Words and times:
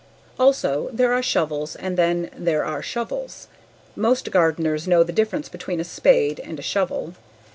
Also, 0.39 0.89
there 0.91 1.13
are 1.13 1.21
shovels 1.21 1.75
and 1.75 1.95
then, 1.95 2.31
there 2.35 2.65
are 2.65 2.81
shovels. 2.81 3.47
Most 3.95 4.31
gardeners 4.31 4.87
know 4.87 5.03
the 5.03 5.13
difference 5.13 5.47
between 5.47 5.79
a 5.79 5.83
spade 5.83 6.39
and 6.39 6.57
a 6.57 6.63
shovel. 6.63 7.13